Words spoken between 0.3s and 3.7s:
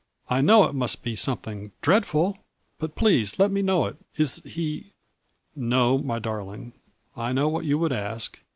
I know it must be something ■ dreadful, but please let me